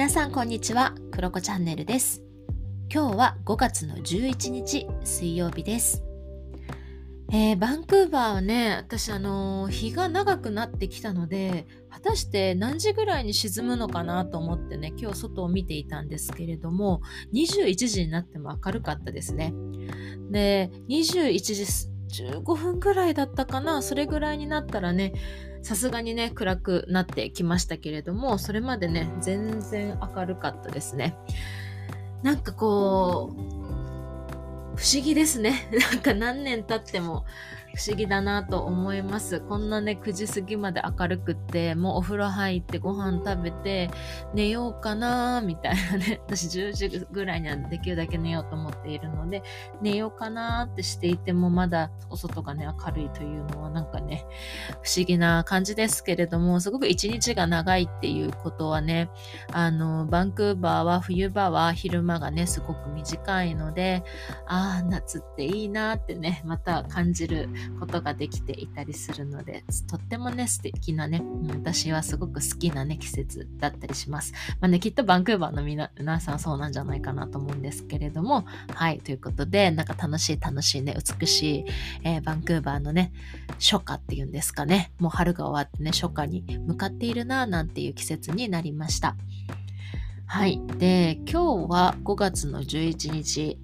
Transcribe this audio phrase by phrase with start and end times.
[0.00, 2.22] 皆さんこんにちは、クロコチャンネルです。
[2.90, 6.02] 今日は5月の11日水曜日です。
[7.30, 17.02] えーバンクーバーはね、私あのー日が長くなってきたので、果たして何時ぐらいに沈むのかなと思ってね、今日外を見ていたんですけれども、
[17.34, 19.52] 21時になっても明るかったですね。
[20.30, 21.66] で、21時
[22.10, 25.12] 15分ぐらいだったかな、それぐらいになったらね、
[25.62, 31.16] さすがにね、暗くなってきましたけれども、それまでね、全然明るかったですね。
[32.22, 33.40] なんかこう、
[34.76, 35.68] 不思議ですね。
[35.92, 37.24] なんか何年経っても
[37.74, 39.40] 不思議だなと思います。
[39.40, 43.90] こんなね、9時過ぎまで明るくって、もうお風呂入ってご飯食べて
[44.34, 46.20] 寝ようかなーみたいなね。
[46.26, 49.42] 私10時ぐらいにはできるだけ寝ようと思っているので、
[49.80, 54.24] 寝ようかなってしていてもまだお外がね、明るいというのはなんかね、
[54.82, 59.10] 不思議な感じですけれども、すごく一日が長いっていうことはね、
[59.52, 64.02] あの、バンクーバーは冬場は昼間がね、すごく短いので、
[64.46, 74.32] ああ、夏っていいなってね、また感じることができていたりするので、とってもね、素敵なね、私はすごく好きなね、季節だったりします。
[74.60, 78.44] まあね、きっとバンクーバーの皆皆さんそうなんじゃないかなと思うんですけれども、
[78.74, 81.64] はい、ということで、なんか楽しい楽しいね、美しい、
[82.04, 83.12] えーバンクーバーのね、
[83.58, 89.16] 初夏っていうんですかね、もう春が終わってね、初夏に向かっているな、なんていう季節になりました。
[90.26, 90.60] はい。
[90.78, 93.58] で、今日は5月の11日、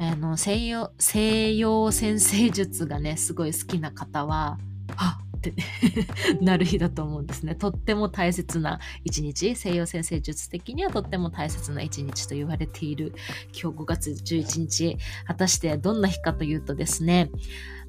[0.00, 4.56] あの西洋西洋先生術がねすごい好きな方は
[4.96, 5.52] あって
[6.40, 7.54] なる日だと思うんですね。
[7.54, 9.54] とっても大切な一日。
[9.54, 13.12] 西洋先生術的にはとっても大切な一日と言われている
[13.52, 14.96] 今日5月11日。
[15.26, 17.30] 果たしてどんな日かというとですね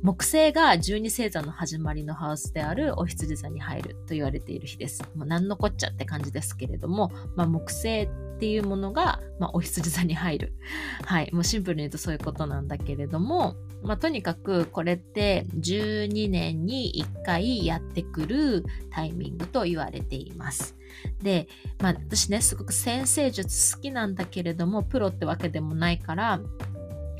[0.02, 5.02] 木星が12星座の始まりのハウスであるお羊座に入ると言われている日です。
[5.16, 8.10] もう何のこっちゃって感じですけれども、まあ、木星
[8.42, 10.54] っていうものが、まあ、お羊座に入る。
[11.06, 11.30] はい。
[11.32, 16.92] もうシンプルに言うとそういうことなんだけれども、まあ、とにかくこれって12年に
[17.22, 20.76] 1回やってくるタイミングと言われています。
[21.22, 21.48] で、
[21.80, 26.42] まあ、私ね、すごく先生術好きなんだけれども、プロってわけでもないから、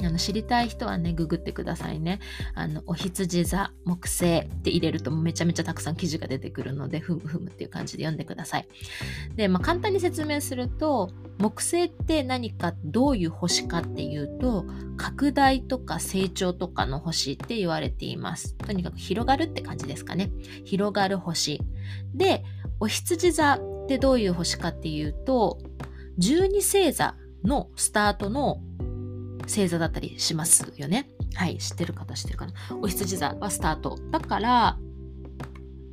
[0.06, 2.20] あの知りたい人はね、ググってくださいね。
[2.56, 8.68] あの、お羊座、木星って入れるとめちゃめちゃたくさん記事が出てくるので、ふむふむっていう感じで読んでください。
[9.36, 14.66] で、まあ、簡単に説明すると、木星って何か、どういう星かっていうと、
[14.98, 18.56] 拡大とか成長とかの星って言われています。
[18.56, 20.32] とにかく広がるって感じですかね。
[20.66, 21.62] 広がる星。
[22.14, 22.44] で、
[22.80, 25.60] お羊座ってどういう星かっていうと、
[26.20, 28.62] 12星座のスタートの
[29.44, 31.10] 星座だったりしますよね。
[31.36, 32.54] はい、知ってる方知ってるかな。
[32.82, 33.98] お羊座はスタート。
[34.12, 34.78] だから、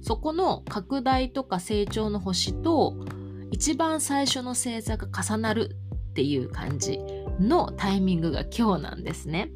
[0.03, 2.97] そこの拡大とか成長の星と、
[3.51, 5.77] 一番最初の星座が重なる
[6.11, 7.01] っていう感じ
[7.41, 9.51] のタイミングが今日なんですね。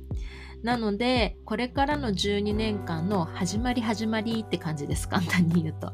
[0.62, 5.08] なので、これからの12年間の始まり始まりって感じです。
[5.08, 5.92] 簡単に言うと。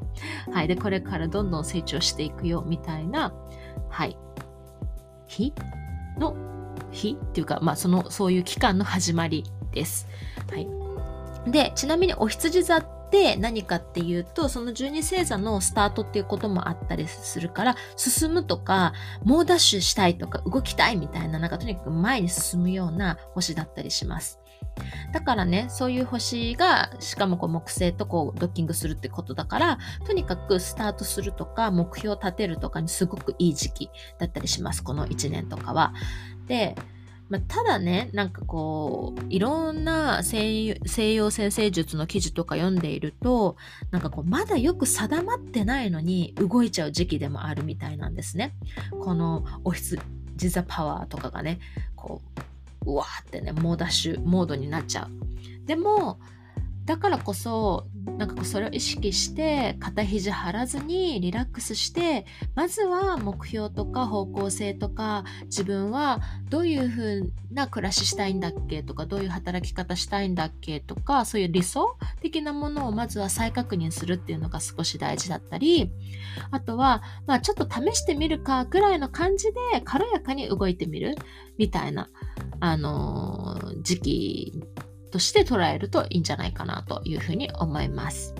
[0.53, 0.69] はい。
[0.69, 3.33] で、これからどんどん成長していくよ、みたいな、
[3.89, 4.19] はい。
[5.27, 5.55] 日
[6.19, 6.37] の
[6.91, 10.09] 日っていうか、まあ、その、そういう期間の始まりです。
[10.51, 10.69] はい。
[11.51, 18.93] で、ちなみにお羊座って何かっていうと、その十二星座のスタートっていうこともあったりするから、進むとか、
[19.25, 24.41] 猛ダッシュしたいとか、動きたいみたいな、なんかとにかく前に進むような星だったりします。
[25.13, 34.83] だからね、そういう星が、しかもこう木星とこうドッキングするってことだから、とにかくスタートするとか、目標を立てるとかにすごくいい時期だったりします。
[34.83, 35.93] この1年とかは。
[36.47, 36.75] で、
[37.29, 40.75] まあ、ただね、なんかこう、いろんな西
[41.15, 43.57] 洋先生術の記事とか読んでいると、
[43.91, 48.55] なんかこう、まだよく定まってないのに動いちゃう時期でもあるみたいなんですね。
[49.03, 49.99] このオフィス
[50.37, 51.59] ジザパワーとかがね、
[51.97, 52.41] こう、
[52.89, 55.67] うわーってね、猛ダッシュモードになっちゃう。
[55.67, 56.19] でも、
[56.87, 57.87] だからこそ、
[58.17, 62.25] なんかこうそれを意識して、肩肘張らずにリラックスして、
[62.55, 68.83] まずは目標とか方向性とか、自分はどういう風な暮らししたいんだっけ？
[68.83, 70.81] とか、どういう働き方したいんだっけ？
[70.81, 75.91] とか、そういう理想的なものをまずは再確認するっていうのが少し大事だったり、
[76.51, 81.17] あとは、まあちょっと試してみるかぐらいの感じで軽やかに動いてみる
[81.59, 82.09] みたいな、
[82.61, 84.63] あのー時期
[85.11, 88.35] として捉えるといいんじゃないかなというふうに思います。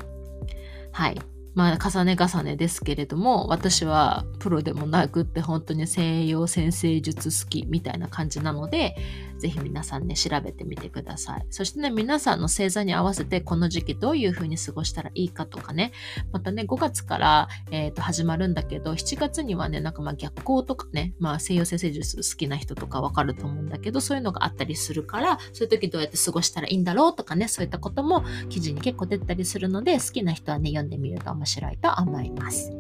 [0.93, 1.21] はい。
[1.55, 8.95] まあ、重ね重ねですけれども、私はプロでもなくって本当に西洋先生術好きみたいな感じなので、
[9.39, 11.47] ぜひ皆さんね、調べてみてください。
[11.51, 15.93] そしてね、皆さんの星座に合わせてこの時期どういう風に過ごしたらいいかとかね、
[16.33, 32.73] またね、5月から、えー、と始まるんだけど、7月にはね、なんかまあ逆光とかね、まあ西洋先生術好きな人とかわかると思うんだけど、そういうのがあったりするから、そういう時どうやって過ごしたらいいんだろうとかね、そういったことも記事に結構出たりするので、好きな人はね、読んでみると面白いと思います。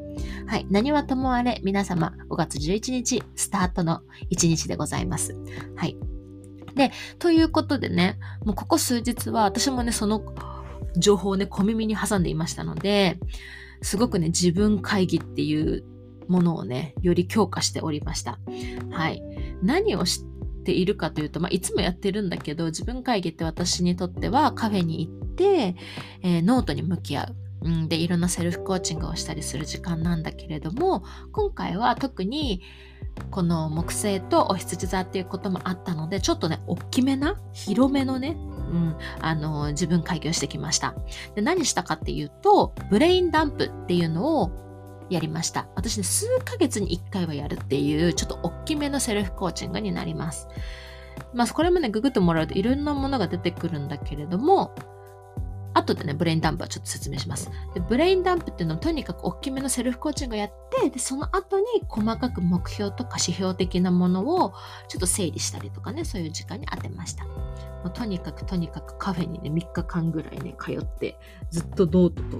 [0.46, 0.66] はい。
[0.70, 5.36] 何はともあれ、皆様、5月11日、スタートの1日でございます。
[5.76, 5.96] はい。
[6.78, 10.22] で、ということでね、もうここ数日は私もね、その
[10.96, 13.18] 情報をね、小耳に挟んでいましたので、
[13.82, 15.84] すごくね、自分会議っていう
[16.28, 18.38] ものをね、より強化しておりました。
[18.90, 19.20] はい。
[19.60, 20.24] 何をし
[20.64, 25.74] ているかというと、まあ、いつもやってるんだけど、自分会議って私にとってはカフェに行って、
[26.22, 27.36] えー、ノートに向き合う。
[27.60, 31.02] うん、で、いろんなセルフコーチングをしたりする時間なんだけれども、
[31.32, 32.62] 今回は特に
[33.30, 38.36] この木星とお羊座っていうこともあったので、ちょっとね、大きめな、広めのね、
[38.70, 40.94] うん、あの、自分会議してきました。
[41.34, 44.50] で、何したかっていうと、ブレインダンプっていうのを
[45.10, 45.68] やりました。
[45.74, 50.48] 私ね、数ヶ月に1回はやるっていう、ちょっと大きめのセルフコーチングになります。
[51.34, 54.74] まあ、これもね、ググってもらうといろんなものが出てくるんだけれども、
[55.78, 57.50] 後でね、ブレインダンプはちょっと説明します。
[57.74, 64.52] でブレインダンプっていうのはとにかく大きめのセルフコーチングをやって、でその後に細かく目標とか指標的なものを
[64.88, 67.24] ちょっと整理したりとかね、そういう時間に当てました。
[67.24, 67.32] も
[67.86, 71.16] うとにかくとにかくカフェにね、3日間ぐらいね、通って、
[71.50, 72.38] ずっとノートと、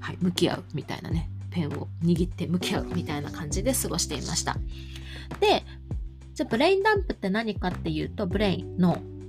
[0.00, 4.56] はい、向き合うみたいなね、ペンを握って向き合うみたいな感じで過ごしていました。
[5.40, 5.64] で、
[6.34, 8.78] じゃあブレインダンプって何かっていうと、ブレイン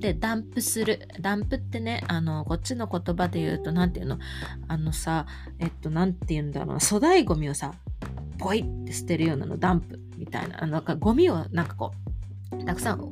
[0.04, 1.08] でダンプする。
[1.22, 4.20] ダンプってねあのこっちの言葉で言うと何て言うの？
[4.68, 5.26] あのさ
[5.60, 7.74] えっと何て言うんだろう粗大ゴミをさ
[8.38, 9.58] ポイって捨てるようなの。
[9.58, 10.62] ダンプみたいな。
[10.62, 11.94] あのなんかゴミをなんかこ
[12.52, 13.12] うたくさん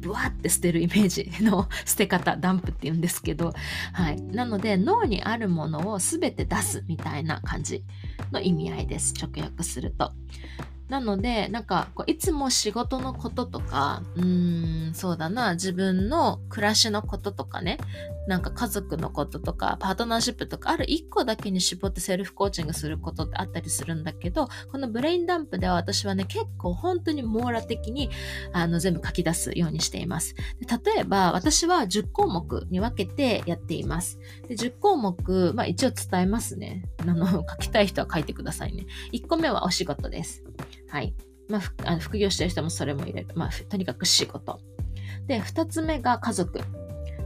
[0.00, 2.36] ブワって捨てるイメージの 捨て方。
[2.36, 3.54] ダンプって言うんですけど。
[3.94, 4.20] はい。
[4.20, 7.84] なので脳にあるものを全て出すみたいな感じ
[8.32, 9.14] の意味合いです。
[9.18, 10.12] 直訳すると。
[10.90, 17.78] なので、なんかこういつも仕事のこととか、うーん、そうだな、自分の暮らしのこととかね、
[18.26, 28.10] なんか家族のこととか、パートナーシップとか、ある一個だけに絞ってセルフコーチングすることってあったりするんだけど、このブレインダンプでは私はね、結構本当に網羅的に
[28.52, 30.34] あの全部書き出すようにしています。
[30.60, 34.18] 例えば、私は10項目に分けてやっています。
[34.48, 36.84] で10項目、まあ一応伝えますね。
[36.98, 38.86] あの、 書きたい人は書いてくださいね。
[39.12, 40.44] 1個目はお仕事です。
[40.88, 41.14] はい。
[41.48, 43.28] まあ、副業してる人もそれも入れる。
[43.34, 44.60] まあ、とにかく仕事。
[45.26, 46.60] で、二つ目が家族。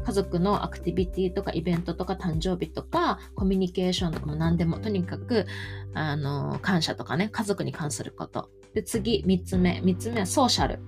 [0.04, 5.46] 家族のアクティビティとかイベントとか誕生日とかコミュニケーションとかも何でもとにかく
[5.94, 10.80] あの感謝とかね家族に関することで次3つ目3つ目はソーシャル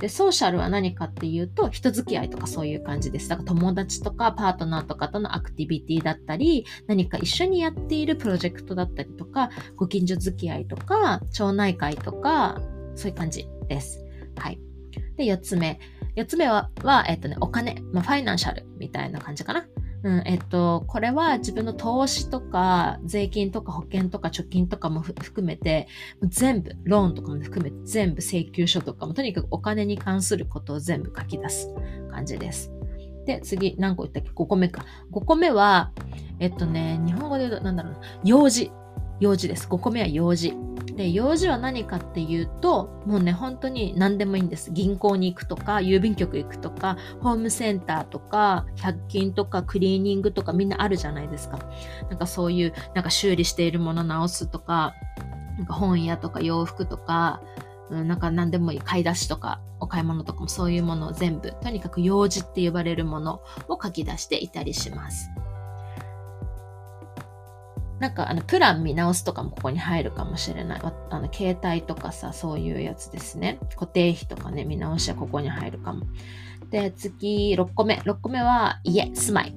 [0.00, 12.60] でソーシャルは何かっていうと人付き合いとかそういう感じですだから友達とかパートナーとかとのアクティビティだったり何か一緒にやっているプロジェクトだったりとかご近所付き合いとか町内会とか
[12.98, 14.04] そういう感じです。
[14.36, 14.60] はい。
[15.16, 15.78] で、4つ目。
[16.18, 19.66] 4つ目は、はえっとね、お金、まあ、ファイナンシャルみたいな感じかな。
[20.02, 25.88] うん、えっと、これは自分の投資とか、税金とか保険とか貯金とかも含めて、
[26.22, 31.74] 全部、ローンとかも含めて全部請求書とかも、とにかくお金に関することを全部書き出す
[32.10, 32.72] 感じです。
[33.26, 34.84] で、次、何個言ったっけ ?5 個目か。
[35.12, 35.92] 5個目は、
[36.38, 38.70] えっとね、日本語で言うと、なんだろうな、用事。
[39.20, 39.66] 用事です。
[39.68, 40.54] 5個目は用事。
[40.98, 44.72] で、用事は何かっていうと、もうね、本当に何でもいいんです。
[44.72, 51.60] 銀行に行くとか、郵便局行くとか、ホームセンターとか、100均とか、クリーニングとかみんなあるじゃないですか。
[52.10, 54.92] なんかそういう、なんか修理しているもの直すとか、
[55.56, 57.42] なんか本屋とか洋服とか、
[57.90, 65.30] なんか何でもいい買い出しとかお買い物とかもそういうものを全部とにかく用事って呼ばれるものを書き出していたりします。
[68.00, 70.80] なんかあのプラン見直すとかもここに入るかもしれない。
[70.82, 73.58] あの携帯とかさ、そういうやつですね。
[73.74, 76.06] 固定費とかね、見直しはここに入るかも。
[76.70, 77.96] で、次、6個目。
[78.04, 79.54] 6個目は家、住まい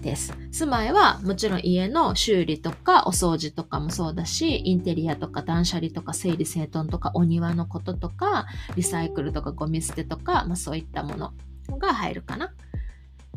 [0.00, 0.34] です。
[0.50, 11.32] 住まいはもちろん家の修理とかお掃除とかもそうだし、インテリアとか断捨離とか整理整頓とかお庭のこととか、リサイクルとかゴミ捨てとか、まあそういったもの
[11.78, 12.52] が入るかな。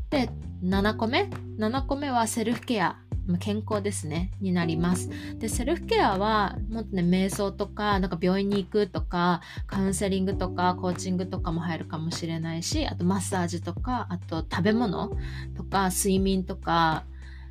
[0.10, 0.30] で、
[0.64, 3.00] 7個目 ?7 個目はセルフケア
[3.40, 5.10] 健康ですね、になります。
[5.38, 15.12] で、セルフケアは、もっとね、瞑想とか、なんか病院に行くとか、カウンセリングとか、コーチングとかも入るかもしれないし、あとマッサージとか、あと食べ物
[15.56, 17.06] とか、睡眠とか、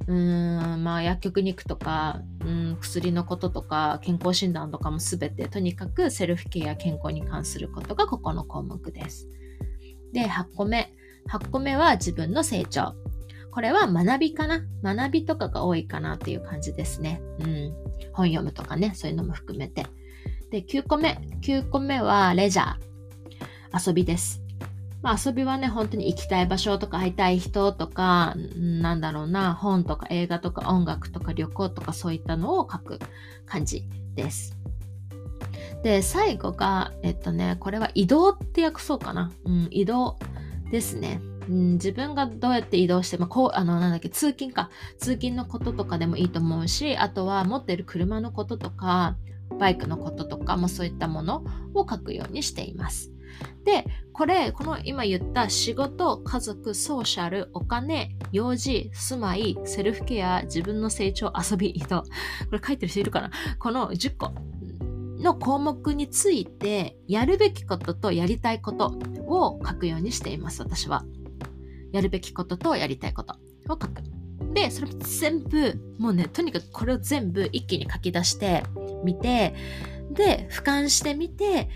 [0.06, 9.28] うーん、まあ薬局に行くとか、うん、薬のこととか、健康診断とかもすべて、とにかくセルフケア、健康に関することがここの項目です。
[10.12, 10.92] で、8個目。
[11.28, 12.94] 8個目は自分の成長。
[13.52, 17.20] これは学びかな学びとかが多いかなっていう感じですね。
[17.38, 17.74] うん。
[18.14, 19.86] 本読むとかね、そういうのも含めて。
[20.50, 21.18] で、9個目。
[21.42, 23.86] 9個目はレジャー。
[23.86, 24.42] 遊びです。
[25.02, 33.00] まあ遊びはね、本当に行きたい場所とか会いたい人とか、なんだろうな、本とか映画とか音楽とか旅行とかそういったのを書く
[33.44, 34.56] 感じです。
[35.82, 39.30] で、最後が、えっとね、これは移動って訳そうかな。
[39.44, 40.18] うん、移動
[40.70, 41.20] ですね。
[41.48, 44.70] うん、自分がどうやって移動して、まあ、こう、あの、なんだっけ、通勤か。
[44.98, 49.16] 通勤のこととかでもいいと思うし、あとは持ってる車のこととか、
[49.58, 51.44] バイクのこととか、まあ、そういったもの
[51.74, 53.12] を書くようにしています。
[53.64, 62.02] で、これ、この今言った仕事、家族、ソーシャル、お金、用事、住まい、セルフケア、自分の成長、遊び、移動。
[62.02, 62.06] こ
[62.52, 63.30] れ書いてる人いるかな？
[63.58, 64.32] この10個
[65.18, 71.04] の項目について、やるべきこととやりたいことを書くようにしています、私は。
[71.92, 74.02] やるべきこととやりたいことを書く。
[74.54, 78.64] で、それ全部、もうね、とにかくこれを全部一気に書き出して
[79.04, 79.54] みて、
[80.10, 81.70] で、俯瞰してみて、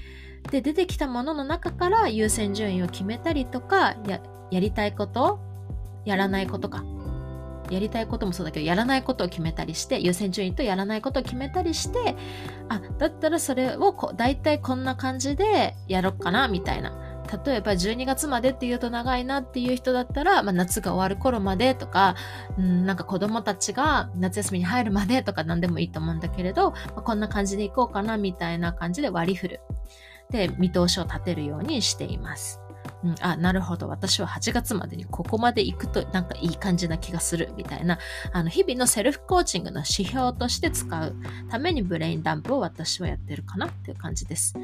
[0.51, 4.21] で、出てきたものの中から優先順位を決めたりとか、や、
[4.51, 5.41] やりたいこと、
[6.05, 6.85] やらないことか。
[7.71, 12.15] やりたいこともそうだけど、やらないことを決めたりして、優先順位とやらないことを決めたりして、
[12.69, 17.06] あ、だったらそれをこ大体こんな感じでやろっかな、みたいな。
[17.27, 22.17] 例えば12月までっていうと長いなっていう人だったら、まあ、夏が終わる頃までとか、
[22.59, 29.61] うん、なんか子供たちが夏休みに入るまでとか何でもいいと思うんだけれど、まあ、こんな感じでいこうかなみたいな感じで割り振る。
[30.31, 32.66] で、見通しを立てるようにしています。
[33.07, 33.89] うん、あ、なるほど。
[33.89, 37.99] 私は8月までにここまで行くとなんかいい感じな気がするみたいな、
[38.33, 41.15] あの、日々のセルフコーチングの指標として使う
[41.49, 44.55] ためにブレインダンプを私はやってるかなっていう感じです。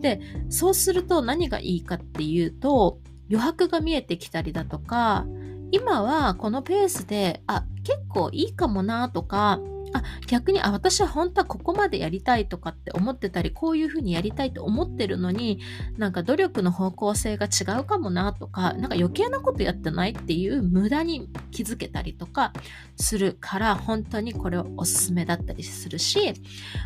[0.00, 2.98] で、そうすると何がいいかっていうと、
[3.30, 5.26] 余白が見えてきたりだとか、
[5.72, 9.60] 今はこのペースで、あ、結構いいかもなとか、
[9.92, 15.60] あ逆にあ私は本当はここまでやりたいとかって思ってたりこういうふうにやりたいと思ってるのに
[15.96, 22.52] なんか努力の方向性が違うかもなとかなんか余計なことやってないっていう無駄に気づけたりとか
[22.96, 26.34] するから本当にこれはおすすめだったりするし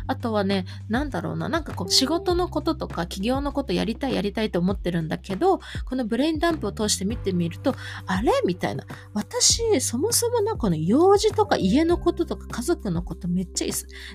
[0.07, 8.31] あとはね何だろうななんかこう仕事のこととか企業のことやりたいやりたいと思ってるんだけどこのブレインダンプを通して見てみるとあれ？
[8.45, 8.85] みたいな。
[9.13, 13.71] 私そもそもなんかの用事とか家のこととか家族のことめっちゃいい。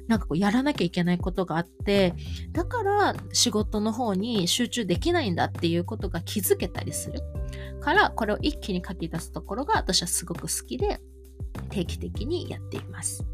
[0.06, 2.14] なんかこうやらなきゃいけないことがあって、
[2.52, 7.20] だから仕事の方に集中できないんだっていうことが気づけたりする。
[7.80, 11.00] から、これを一気に書き出すところが私はすごく好きで、
[11.70, 13.24] 定期的にやっています。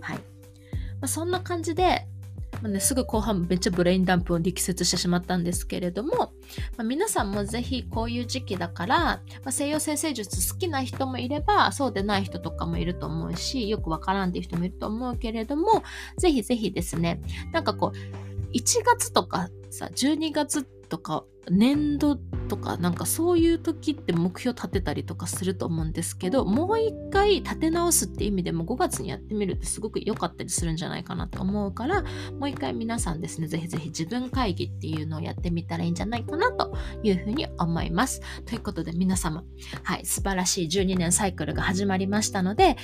[0.00, 0.16] はい。
[0.16, 0.22] ま
[1.02, 2.06] あ、そんな感じで、
[2.68, 6.28] あね、すぐ後半めっちゃブレインダンプを力説してしまったんですけれども、ま
[6.78, 15.82] あ、皆さんもぜひこういう時期だから、まあ、西洋先生術好きな人もいればそうでない人とかもいると思うしよくわからんっていう人もいると思うけれども
[16.18, 17.20] ぜひぜひですね
[17.52, 32.02] なんかこう1月とかさ12月とか年度とかなんかそういう時って目標立てたりとかすると思うんですけどもう一回立て直すって意味でも5月にやってみるってすごく良かったりするんじゃないかなと思うから
[32.38, 38.20] もう一回皆さんですねぜひぜひ自分会議っていうのをやってみたらいいんじゃないかなというふうに思います。
[38.44, 39.44] ということで皆様
[39.82, 42.76] はい素晴らしい12年サイクルが始まりましたので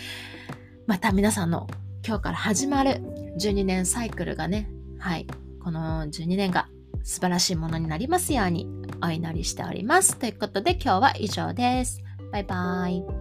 [0.87, 1.67] また皆さんの
[2.07, 3.02] 今日から始まる
[3.38, 5.26] 12年サイクルがねはい
[5.62, 6.69] この12年が
[7.02, 8.79] 素晴らしいものになりますように。
[9.02, 10.16] お祈りしております。
[10.16, 12.02] ということで今日は以上です。
[12.33, 13.20] バイバイ。